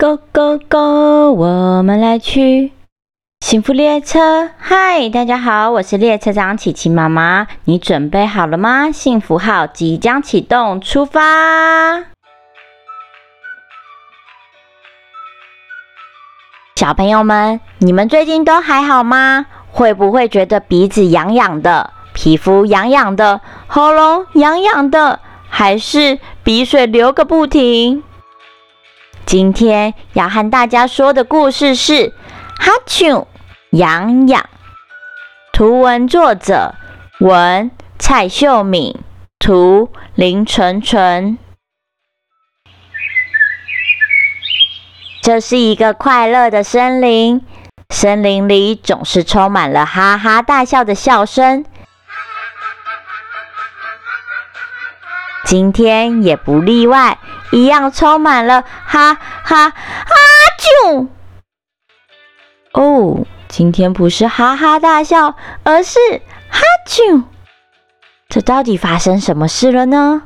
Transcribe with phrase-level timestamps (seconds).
[0.00, 2.70] Go Go Go，我们来去
[3.40, 4.48] 幸福列车。
[4.56, 7.48] 嗨，大家好，我是列车长琪琪妈妈。
[7.64, 8.92] 你准备好了吗？
[8.92, 12.04] 幸福号即将启动，出发！
[16.76, 19.46] 小朋友们，你们最近都还好吗？
[19.72, 25.18] 会不会觉得鼻子痒痒的，皮肤痒痒的，喉咙痒痒的，
[25.48, 28.04] 还是鼻水流个不停？
[29.28, 31.92] 今天要和大家说的故事是
[32.58, 33.26] 《哈啾
[33.72, 34.42] 痒痒》，
[35.52, 36.74] 图文作者
[37.20, 38.98] 文蔡秀敏，
[39.38, 41.36] 图林纯纯。
[45.20, 47.44] 这是一个快乐的森林，
[47.90, 51.66] 森林里总是充满了哈哈大笑的笑声。
[55.48, 57.16] 今天也不例外，
[57.52, 59.74] 一样充满了哈哈哈
[60.84, 61.08] 啾！
[62.74, 65.98] 哦，今天不是哈哈大笑，而是
[66.50, 67.22] 哈啾！
[68.28, 70.20] 这到底发生什么事了呢？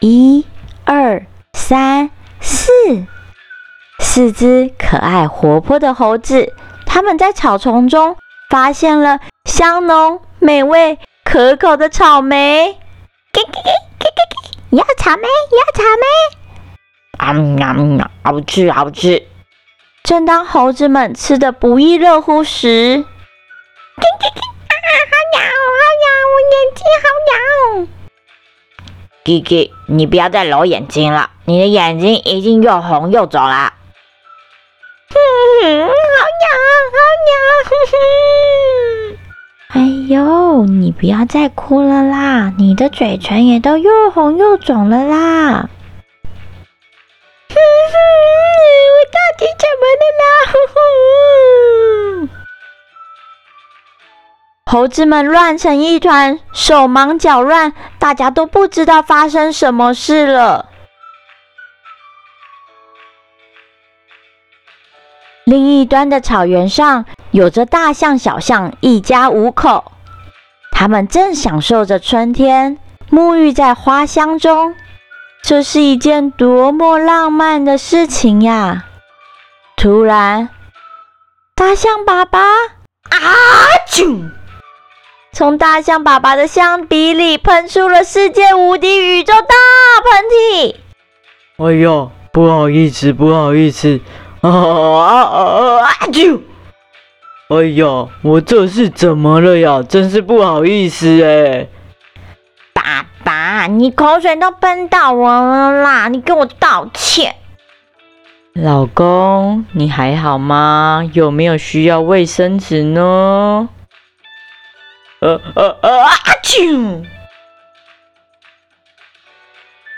[0.00, 0.44] 一、
[0.84, 2.72] 二、三、四，
[4.00, 6.52] 四只可爱活泼的猴子，
[6.84, 8.16] 它们在草丛中
[8.50, 10.98] 发现了香浓美味。
[11.30, 12.74] 可口的草莓，
[13.30, 13.60] 给给给
[13.98, 14.22] 给给
[14.70, 16.06] 给，要草莓要草莓，
[17.18, 19.22] 啊呀好吃好吃！
[20.02, 24.72] 正当猴子们吃的不亦乐乎时，给给给，啊
[25.10, 25.52] 好痒好
[26.06, 27.36] 痒，我眼睛好痒！
[29.22, 33.74] 给给，你不要再揉眼睛了，你的眼睛已经又红又肿了。
[35.10, 36.48] 嗯，好痒
[36.94, 36.96] 好
[37.28, 37.36] 痒，
[37.68, 37.94] 哼哼。
[39.74, 40.16] 哎呦，
[40.66, 42.52] 你不要再哭了啦！
[42.58, 45.68] 你的嘴唇也都又红又肿了啦！
[47.48, 47.96] 哼哼，
[48.94, 50.22] 我到底怎么了
[54.66, 60.68] 猴子们乱成一团，手忙脚乱，大家都不知道发生什么事了。
[65.44, 67.04] 另一端的草原上。
[67.30, 69.92] 有着大象、小象一家五口，
[70.78, 72.78] 他们正享受着春天，
[73.10, 74.76] 沐浴在花香中。
[75.42, 78.84] 这是一件多么浪漫的事情呀！
[79.76, 80.50] 突然，
[81.56, 83.18] 大象爸爸啊
[83.88, 84.30] 啾！
[85.32, 89.42] 从大象爸爸的象鼻里喷出了世界无敌宇宙大
[90.04, 90.76] 喷嚏！
[91.56, 94.00] 哎呦，不好意思，不好意思！
[94.42, 96.40] 啊啊啊啊啾！
[97.48, 99.82] 哎呀，我这是怎么了呀？
[99.82, 101.66] 真是不好意思哎！
[102.74, 106.08] 爸爸，你口水都喷到我了啦！
[106.08, 107.36] 你给我道歉。
[108.52, 111.08] 老公，你还好吗？
[111.14, 113.70] 有没有需要卫生纸呢？
[115.20, 116.10] 呃呃呃啊
[116.42, 117.02] 啾！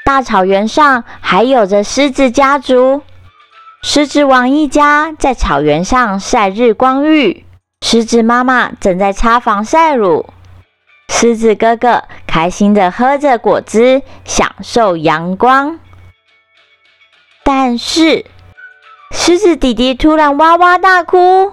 [0.05, 3.03] 大草原上还有着狮子家族。
[3.83, 7.47] 狮子王一家在草原上晒日光浴，
[7.81, 10.27] 狮子妈妈正在擦防晒乳，
[11.09, 15.79] 狮子哥哥开心的喝着果汁，享受阳光。
[17.43, 18.27] 但是，
[19.13, 21.51] 狮子弟弟突然哇哇大哭，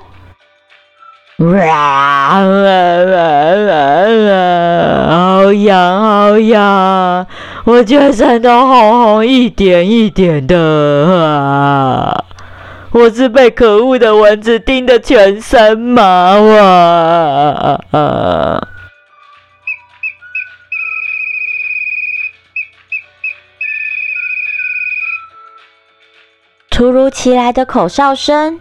[1.38, 2.42] 哇！
[5.08, 7.26] 好痒，好痒！
[7.64, 11.67] 我全身都红红一点一点的，我
[13.18, 17.80] 是被可恶的蚊子叮的全身麻哇！
[26.70, 28.60] 突如其来的口哨声，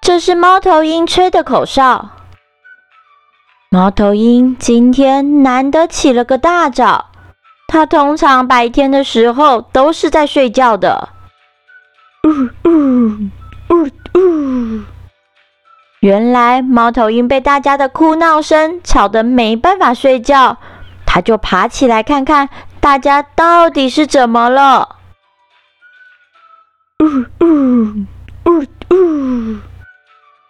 [0.00, 2.08] 这是猫头鹰吹的口哨。
[3.68, 7.10] 猫头鹰今天难得起了个大早。
[7.68, 11.10] 它通常白天的时候都是在睡觉的。
[12.26, 12.30] 呜
[12.64, 13.30] 呜
[13.68, 13.84] 呜
[14.18, 14.82] 呜！
[16.00, 20.56] 原来猫头鹰被大家的哭闹声吵得没办法睡觉，
[21.06, 22.48] 它就爬起来看看
[22.80, 24.96] 大家到底是怎么了。
[26.98, 27.06] 呜
[27.44, 28.06] 呜
[28.46, 29.58] 呜呜！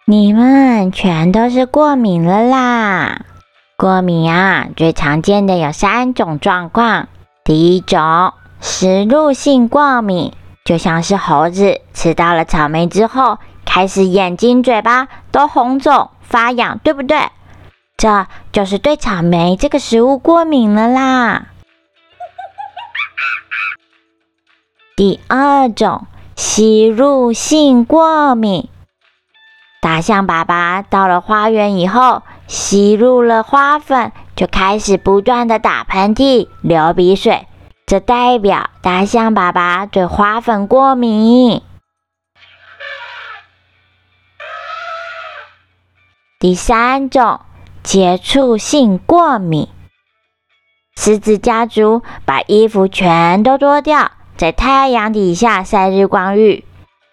[0.05, 3.21] 你们全都是过敏了啦！
[3.77, 7.07] 过敏啊，最常见的有三种状况。
[7.43, 10.33] 第一种，食入性过敏，
[10.67, 17.17] 就像是猴子吃到了草莓之后，开始眼睛、嘴巴都红肿、发痒，对不对？
[17.95, 21.45] 这就是对草莓这个食物过敏了啦。
[24.97, 26.05] 第二种，
[26.35, 28.67] 吸入性过敏。
[29.81, 37.47] 大象爸爸到了花园以后，吸入了花粉，就开始不断的打喷嚏、流鼻水，
[37.89, 41.61] 这代表大象爸爸对花粉过敏。
[46.37, 47.39] 第三种，
[47.83, 49.69] 接触性过敏。
[50.97, 56.65] 狮子家族把衣服全都脱掉，在太阳底下晒日光浴，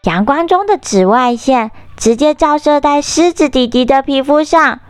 [0.02, 4.80] 阳光中的紫外线直接照射在狮子弟弟的皮肤上，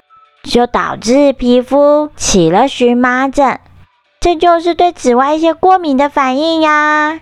[0.45, 3.61] 就导致皮肤起了荨麻疹，
[4.25, 7.21] 这就是对紫外线过敏的反应呀。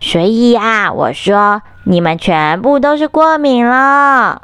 [0.00, 4.42] 所以啊，我说你们全部都是过敏了。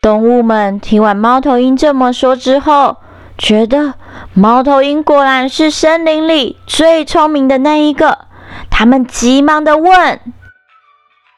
[0.00, 2.96] 动物们听完猫头鹰这么说之后，
[3.38, 3.94] 觉得
[4.34, 8.26] 猫头鹰果然是森林里最聪明的那一个。
[8.68, 9.86] 他们急忙的问：“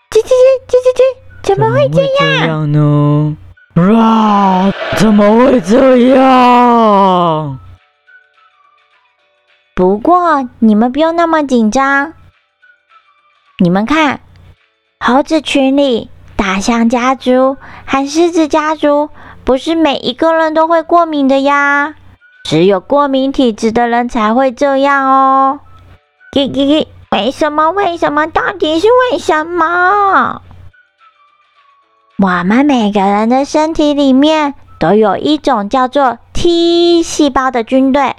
[0.09, 1.03] 叽叽叽叽叽叽，
[1.43, 2.07] 怎么会这
[2.47, 3.37] 样呢？
[3.99, 7.59] 啊，怎么会这样？”
[9.75, 12.13] 不过你们不用那么紧张。
[13.59, 14.21] 你们看，
[15.01, 16.11] 猴子群里。
[16.37, 17.57] 大象家族
[17.87, 19.09] 和狮子家族
[19.45, 21.95] 不是每一个人都会过敏的呀，
[22.45, 25.61] 只有过敏体质的人才会这样哦。
[26.33, 27.71] 叽叽叽，为什么？
[27.71, 28.27] 为什么？
[28.27, 30.43] 到底是为什么？
[32.23, 38.15] 我们每个人的身体里面都有一种叫做 T 细胞的军队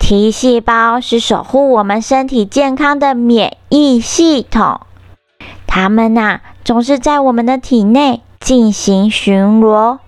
[0.00, 4.80] ，T 细胞是守护我们身体健康的免疫系统，
[5.66, 6.40] 它们呐。
[6.64, 9.98] 总是在我们的体内进行巡逻。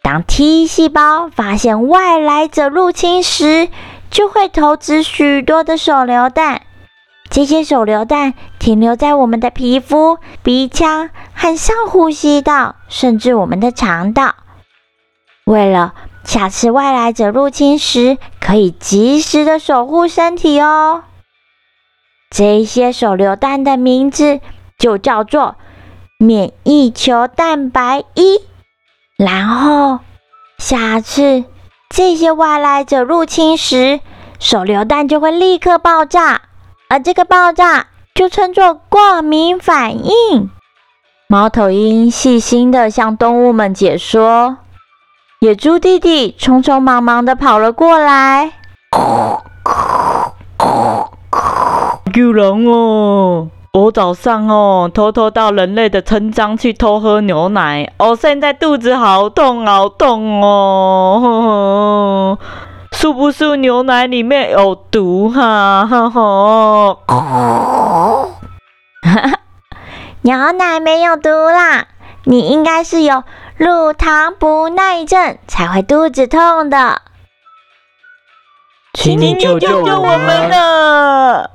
[0.00, 3.68] 当 T 细胞发现外来者入侵时，
[4.10, 6.62] 就会投掷许多的手榴弹。
[7.28, 14.34] 这些手榴弹停留在我们的皮肤、鼻腔和上呼吸道，甚至我们的肠道。
[15.44, 15.94] 为了
[16.24, 21.04] 下次外来者入侵时，可以及时的守护身体哦。
[22.28, 24.40] 这些手榴弹的名字
[24.76, 25.56] 就叫做。
[26.20, 28.40] 免疫球蛋白一，
[29.16, 30.00] 然后
[30.58, 31.44] 下次
[31.88, 34.00] 这些外来者入侵时，
[34.40, 36.40] 手榴弹就会立刻爆炸，
[36.88, 37.86] 而这个爆炸
[38.16, 40.50] 就称作过敏反应。
[41.30, 44.56] 猫头鹰细心的向动物们解说，
[45.40, 48.52] 野猪弟弟匆匆忙忙的跑了过来，
[52.14, 53.48] 救人哦！
[53.74, 62.38] 我早上哦，偷偷到人类的村庄去偷喝牛奶，我现在肚子好痛好痛哦，
[62.92, 65.84] 是不是牛奶里面有毒哈？
[65.86, 66.96] 哈哈，
[70.22, 71.86] 牛奶没有毒啦，
[72.24, 73.22] 你应该是有
[73.56, 77.02] 乳糖不耐症才会肚子痛的，
[78.94, 81.50] 请你救救我们了。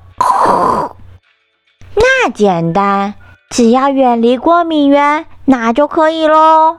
[1.96, 3.16] 那简单，
[3.50, 6.78] 只要远离过敏源，那就可以喽。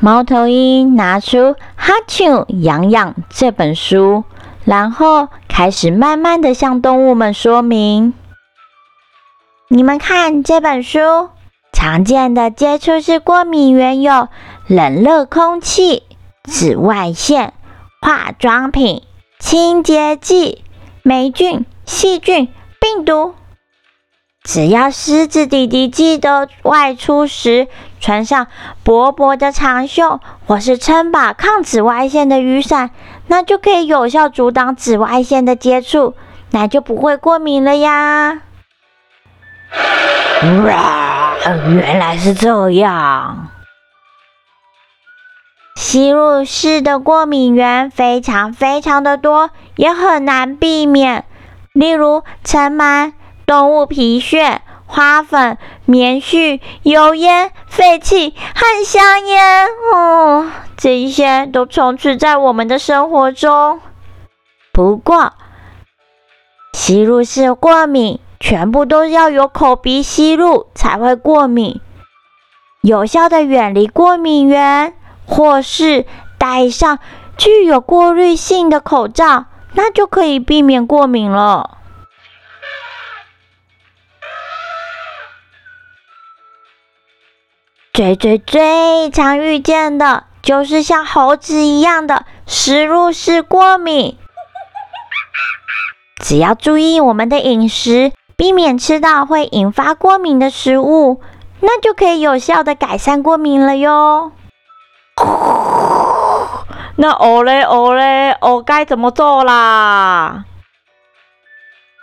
[0.00, 1.38] 猫头鹰拿出
[1.76, 4.24] 《哈丘痒痒》这本书，
[4.64, 8.14] 然后开始慢慢的向动物们说明：
[9.72, 10.98] 你们看这本书，
[11.72, 14.26] 常见的接触式过敏原有
[14.66, 16.02] 冷热空气、
[16.42, 17.52] 紫外线、
[18.02, 19.04] 化妆品、
[19.38, 20.64] 清洁剂、
[21.04, 22.48] 霉菌、细菌。
[22.80, 23.36] 病毒，
[24.42, 27.68] 只要狮子弟弟记得外出时
[28.00, 28.48] 穿上
[28.82, 32.90] 薄薄的长袖，或是撑把抗紫外线的雨伞，
[33.28, 36.14] 那就可以有效阻挡紫外线的接触，
[36.50, 38.40] 那就不会过敏了呀。
[40.66, 41.34] 哇，
[41.68, 43.48] 原来是这样。
[45.76, 51.24] 吸入式的过敏源非常非常的多，也很难避免。
[51.72, 53.12] 例如尘螨、
[53.46, 63.80] 动物皮屑、花粉、棉絮、油烟、废气和香烟，哦，这一些都充斥在我们的生活中。
[64.72, 65.32] 不过，
[66.72, 71.80] 吸入式过敏全部都要有口鼻吸入才会过敏。
[72.82, 74.94] 有效的远离过敏源，
[75.26, 76.06] 或是
[76.38, 76.98] 戴上
[77.36, 79.46] 具有过滤性的口罩。
[79.72, 81.78] 那就可以避免过敏了。
[87.92, 94.18] 最最最常遇见的就是像猴子一样的食入式过敏。
[96.18, 101.20] 只要注意我们的饮食，避免吃到会引发过敏的食物，
[101.60, 104.32] 那就可以有效的改善过敏了哟。
[106.96, 110.46] 那我嘞，我嘞，我该怎么做啦？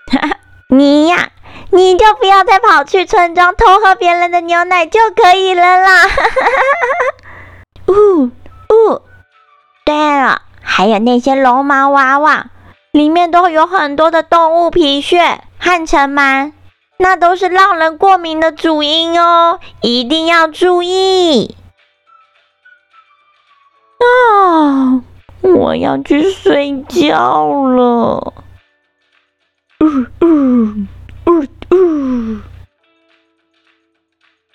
[0.69, 1.29] 你呀，
[1.71, 6.03] 你就不要再跑去村庄偷喝别人的牛奶就可以了啦。
[7.89, 9.01] 呜呜，
[9.83, 12.45] 对了，还有那些绒毛娃娃，
[12.91, 16.53] 里面都有很多的动物皮屑和尘螨，
[16.97, 21.55] 那都是让人过敏的主因哦，一定要注意。
[23.99, 25.03] 啊，
[25.41, 28.33] 我要去睡觉了。
[29.79, 30.87] 嗯嗯
[31.25, 32.43] 嗯嗯，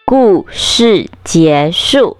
[0.05, 2.17] 故事结束。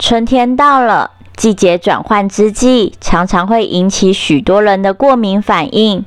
[0.00, 6.04] 春天到了，季节转换之际，常常会引起许多人的过敏反应。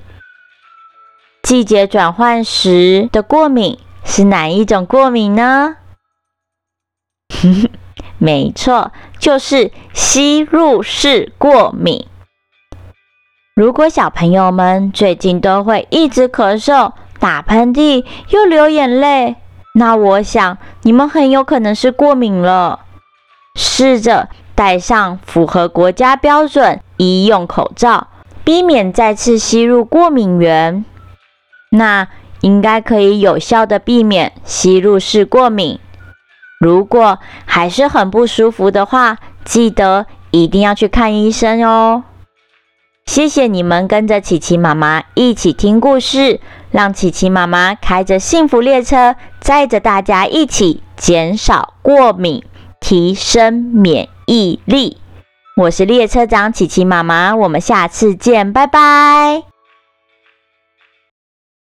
[1.41, 5.77] 季节转换时的过敏是哪一种过敏呢？
[8.19, 12.05] 没错，就是吸入式过敏。
[13.55, 19.37] 如果小朋友们最近都会一直咳嗽、打喷嚏又流眼泪，
[19.75, 22.81] 那我想你们很有可能是过敏了。
[23.55, 24.29] 试着
[24.61, 28.09] 戴上符合国家标准医用口罩，
[28.43, 30.85] 避免再次吸入过敏源，
[31.71, 32.07] 那
[32.41, 35.79] 应该可以有效的避免吸入式过敏。
[36.59, 42.03] 如果还是很不舒服的话，记得一定要去看医生哦。
[43.07, 46.39] 谢谢你们跟着琪琪妈妈一起听故事，
[46.69, 52.43] 让琪琪妈妈开着幸福列车，载着大家一起减少过敏，
[52.79, 54.95] 提升免毅力。
[55.57, 59.50] 我是列车长琪琪妈妈，我们下次见，拜拜。